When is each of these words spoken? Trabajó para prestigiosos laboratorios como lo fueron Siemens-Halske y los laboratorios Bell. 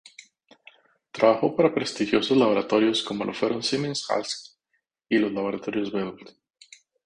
Trabajó 1.11 1.55
para 1.55 1.75
prestigiosos 1.75 2.35
laboratorios 2.35 3.03
como 3.03 3.23
lo 3.23 3.35
fueron 3.35 3.61
Siemens-Halske 3.61 4.55
y 5.09 5.19
los 5.19 5.31
laboratorios 5.31 5.91
Bell. 5.91 6.15